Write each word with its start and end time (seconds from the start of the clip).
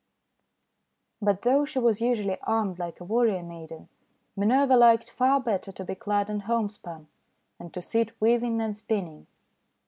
But, 1.21 1.43
though 1.43 1.63
she 1.63 1.77
was 1.77 2.01
usually 2.01 2.39
armed 2.41 2.79
like 2.79 2.99
a 2.99 3.03
war 3.03 3.25
rior 3.27 3.45
maiden, 3.47 3.87
Minerva 4.35 4.75
liked 4.75 5.11
far 5.11 5.39
better 5.39 5.71
to 5.71 5.85
be 5.85 5.93
clad 5.93 6.27
in 6.27 6.39
homespun, 6.39 7.07
and 7.59 7.71
to 7.75 7.83
sit 7.83 8.19
weaving 8.19 8.59
and 8.61 8.75
spinning. 8.75 9.27